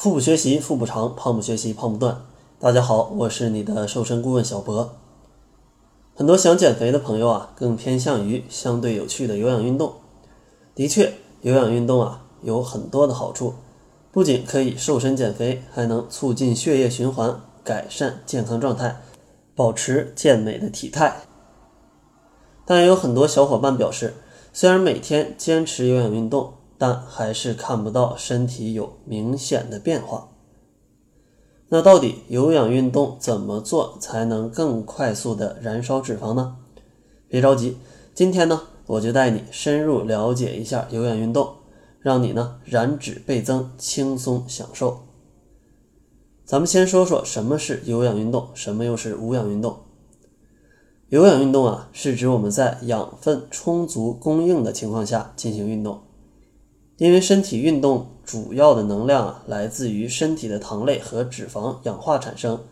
[0.00, 2.24] 腹部学习腹部长，胖不学习胖不断。
[2.60, 4.94] 大家好，我是你的瘦身顾问小博。
[6.14, 9.94] 很多想减肥的朋友啊，更偏向于相对有趣的有氧运动。
[10.76, 13.54] 的确，有氧运动啊有很多的好处，
[14.12, 19.00] 不仅可以瘦身减肥，还能促进血液循环，改善健康状态，
[19.56, 21.22] 保持健美的体态。
[22.64, 24.14] 但也有很多小伙伴表示，
[24.52, 30.28] 虽然每天坚持有氧运动，但还是看不到身体有明显的变化。
[31.68, 36.56] 那到底有氧运动怎么做才能更快速的燃烧脂肪呢？
[37.28, 37.76] 别着急，
[38.14, 41.56] 今天呢我就带你深入了解一下有氧运动，
[42.00, 45.00] 让你呢燃脂倍增，轻松享受。
[46.46, 49.80] 咱们先说说什么是有氧运动，什么又是无氧运动。
[51.10, 56.00] 有氧运动啊，是指我们在养分充足供应的情况下进行运动。
[56.98, 62.64] 因为身体运动主要的能量啊，来自于身体的糖类和脂肪氧化产生。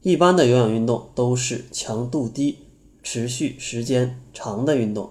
[0.00, 2.56] 一般的有氧运动都是强度低、
[3.02, 5.10] 持续时间长的运动。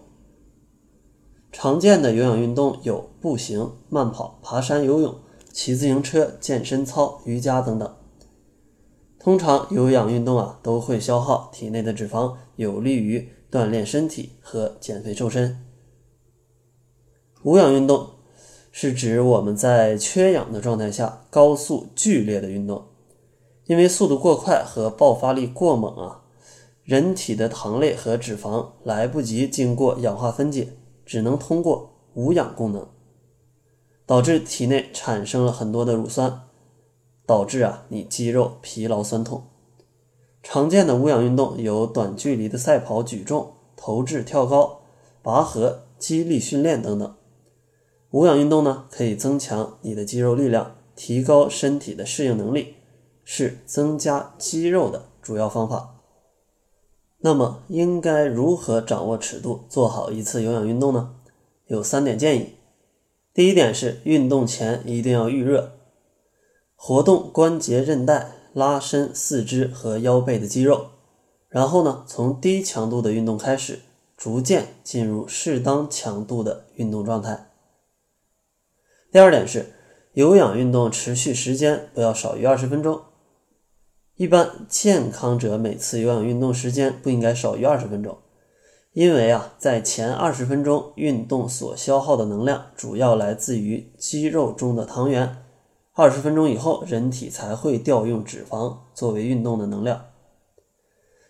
[1.51, 5.15] 常见的有氧运动有步行、慢跑、爬山、游泳、
[5.53, 7.95] 骑自行车、健身操、瑜伽等等。
[9.19, 15.63] 通常有氧运动啊，都会消耗体内的脂肪，有利于锻炼身体和减肥瘦身。
[17.43, 18.18] 无氧运动。
[18.81, 22.85] 是指我们在缺氧的状态下高速剧烈的运动，
[23.65, 26.21] 因为速度过快和爆发力过猛啊，
[26.83, 32.87] 人体的糖类和脂肪来不及经过氧化分解，只能通过无氧功能，
[34.05, 36.43] 导致体内产生了很多的乳酸，
[37.25, 39.43] 导致啊你肌肉疲劳酸痛。
[40.41, 44.83] 常见的无氧运动有短距离的赛跑、举重、投掷、跳高、
[45.21, 47.13] 拔河、肌力训练等等。
[48.11, 52.75] 无氧运动呢，可以增强你的肌肉力量，提高身体的适应能力，
[53.23, 55.95] 是增加肌肉的主要方法。
[57.19, 61.15] 那么，应该如何掌握尺度，做好一次有氧运动呢？
[61.67, 62.55] 有三点建议。
[63.31, 65.73] 第一点是，运动前一定要预热，
[66.75, 70.87] 活动关节韧带，拉伸四肢和腰背的肌肉，
[71.47, 73.81] 然后呢，从低强度的运动开始，
[74.17, 77.48] 逐渐进入适当强度的运动状态。
[79.11, 79.73] 第二点是，
[80.13, 83.01] 有氧运动持续时间不要少于二十分钟。
[84.17, 88.19] 一般健康者每次有氧运动时间不应该少于二十分钟，
[88.93, 95.37] 因为啊，在前二十分钟运动所消耗的能量主要来自于肌肉中的糖原，
[95.93, 100.05] 二十分钟以后人体才会调用脂肪作为运动的能量。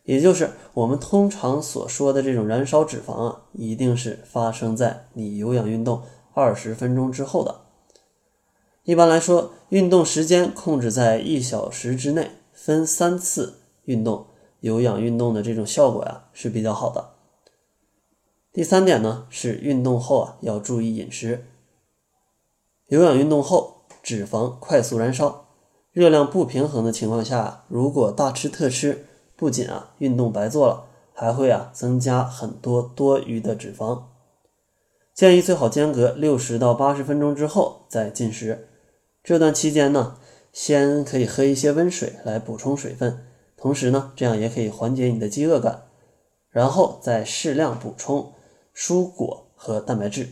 [0.04, 6.02] 也就是我们通常所说的这种燃烧脂肪啊，一定是发生在你有氧运动
[6.34, 7.69] 二十分钟之后的。
[8.90, 14.26] 一般来说，运动时间控制在一小时之内，分三次运动，
[14.62, 17.12] 有氧运动的这种效果呀是比较好的。
[18.52, 21.46] 第三点呢是运动后啊要注意饮食。
[22.88, 25.46] 有氧运动后脂肪快速燃烧，
[25.92, 34.06] 热量不平衡的情况下，如果大吃特吃，不仅啊运动白做了，还会啊增加很多多余的脂肪。
[35.14, 38.66] 建议最好间隔六十到八十分钟之后再进食。
[39.30, 40.18] 这段期间呢，
[40.52, 45.84] 先可以喝一些温水来补充水分，同时呢，这样也可以缓解你的饥饿感，
[46.50, 48.34] 然后再适量补充
[48.76, 50.30] 蔬果和蛋白质，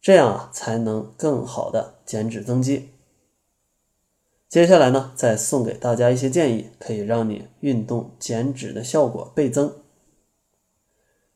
[0.00, 2.88] 这样啊才能更好的减脂增肌。
[4.48, 9.72] 接下来呢，再送给大家一些建议，可以让你运动减脂的效果倍增。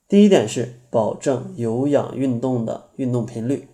[0.08, 3.68] 第一点是保证有氧运动的运动频率。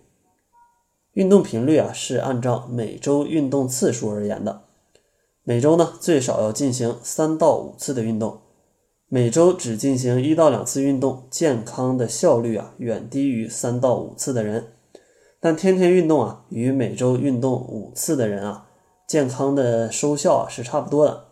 [1.13, 4.61] 运动频率啊是按照每周运动次数而言的，
[5.43, 8.39] 每周呢最少要进行三到五次的运动，
[9.09, 14.67] 每周只进行一到两次运动，健康的效率啊远低于三到五次的人。
[15.41, 18.69] 但天天运动啊，与每周运动五次的人啊，
[19.05, 21.25] 健康的收效啊是差不多的。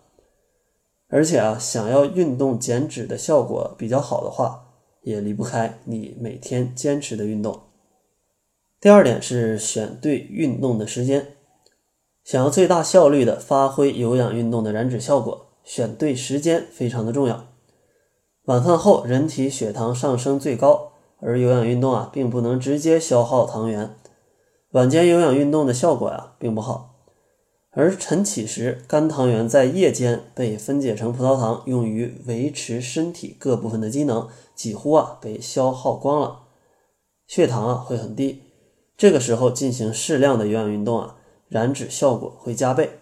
[1.08, 4.66] 而且啊，想要运动减脂的效果比较好的话，
[5.04, 7.69] 也离不开你每天坚持的运动。
[8.82, 11.36] 第二点是选对运动的时间，
[12.24, 17.48] 想要最大效率的发挥有氧运动的燃脂效果，选对时间非常的重要。
[18.46, 23.94] 晚饭后人体血糖上升最高，而有氧运动啊并不能直接消耗糖原，
[24.72, 26.96] 晚间有氧运动的效果呀并不好。
[27.72, 36.44] 而晨起时，肝糖原在夜间被分解成葡萄糖，用于维持身体各部分的机能，几乎啊被消耗光了，
[37.28, 38.44] 血糖啊会很低。
[39.00, 41.16] 这个时候进行适量的有氧运动啊，
[41.48, 43.00] 燃脂效果会加倍。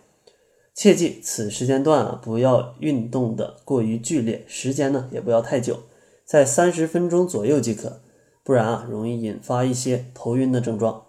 [0.76, 5.80] 切记此时间段啊，不要运动的过于剧烈，时间呢也不要太久，
[6.24, 8.02] 在三十分钟左右即可，
[8.44, 11.06] 不然啊容易引发一些头晕的症状。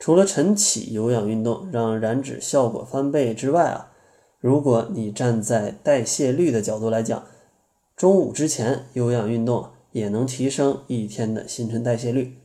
[0.00, 3.92] 除了晨起有氧运动让燃脂效果翻倍之外啊，
[4.40, 7.24] 如果你站在代谢率的角度来讲，
[7.94, 12.39] 中午之前有氧运动也能提升一天的新陈代谢率，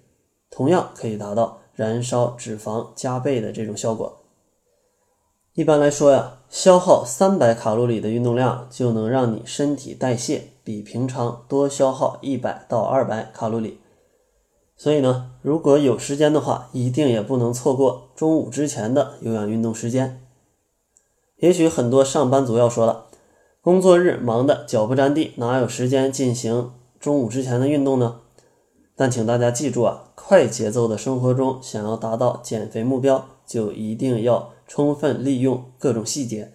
[0.50, 4.22] 同样可以达到燃烧脂肪加倍的这种效果。
[5.54, 13.80] 一般来说呀，消耗三百卡路里的运动量就能让你身体代谢比平常多消耗一百到二百卡路里。
[14.76, 20.22] 所以呢，如果有时间的话，一定也不能错过中午之前的有氧运动时间。
[21.38, 23.06] 也许很多上班族要说了，
[23.62, 28.20] 工作日忙得脚不沾地，哪有时间进行中午之前的运动呢？
[28.96, 34.56] 但请大家记住啊，快节奏的生活中，想要达到减肥目标，就一定要。
[34.68, 36.54] 充分利用各种细节，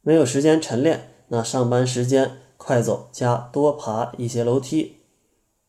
[0.00, 4.96] 没有时间晨练，那上班时间快走加多爬一些楼梯，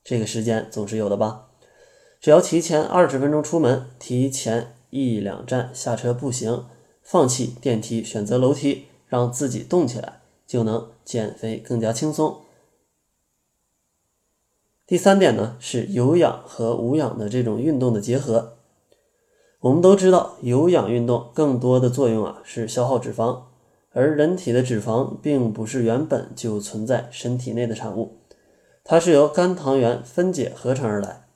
[0.01, 1.47] 这个时间总是有的吧？
[2.21, 6.63] 只要提前二十分钟出门，提前一两站下车步行，
[7.03, 12.37] 放弃电梯，选择楼梯，让自己动起来，就能减肥更加轻松。
[14.89, 18.57] 第三点呢，是有氧和无氧的这种运动的结合。
[19.59, 23.43] 我们都知道，有氧运动更多的作用啊是消耗脂肪，
[23.91, 28.17] 而人体的脂肪并不是原本就存在身体内的产物，
[28.83, 31.27] 它是由肝糖原分解合成而来。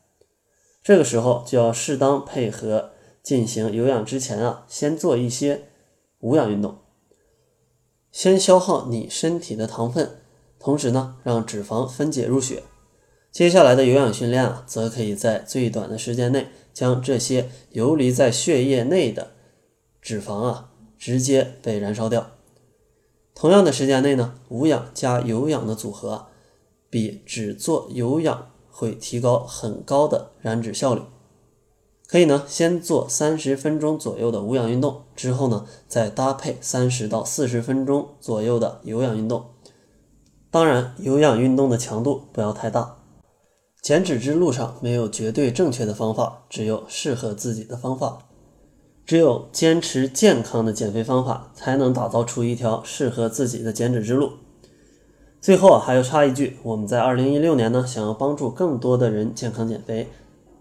[0.81, 2.89] 这个时候就要适当配合
[3.21, 5.65] 进行有氧之前啊，先做一些
[6.21, 6.79] 无氧运动，
[8.11, 10.09] 先消耗你身体的糖分，
[10.57, 12.63] 同时呢让脂肪分解入血。
[13.33, 16.47] 接下来的有氧训练啊，则可以在最短的时间内。
[16.73, 19.33] 将这些游离在血液内的
[20.01, 22.31] 脂肪啊，直接被燃烧掉。
[23.35, 26.25] 同样的时间内呢，无氧加有氧的组合，
[26.89, 31.01] 比只做有氧会提高很高的燃脂效率。
[32.07, 39.45] 可以呢，先做三十分钟左右的无氧运动，之后呢，再搭配三十到四十分钟左右的有氧运动。
[40.49, 43.02] 当然，有氧运动的强度不要太大。
[43.83, 48.19] 减脂之路上没有绝对正确的方法，只有适合自己的方法。
[49.05, 54.31] 只有坚持健康的减肥方法，才能打造出一条适合自己的减脂之路。
[55.41, 60.07] 最后啊，还要插一句，我们在二零一六年呢，想要帮助更多的人健康减肥，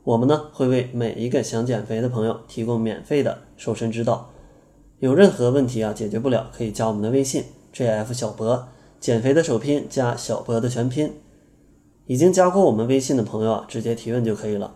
[0.03, 4.31] 我们呢会为每一个想减肥的朋友提供免费的瘦身指导。
[4.99, 8.67] 有任何问题啊解决不了，可以加我们的微信 jf 小博，
[8.99, 11.15] 减肥的首拼加小博的全拼。
[12.07, 14.75] 已经加过我们微信的朋友啊，直接提问就可以了。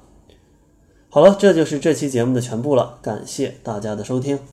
[1.08, 4.38] 好了，这就是这期节目的全部了，感谢大家的收听。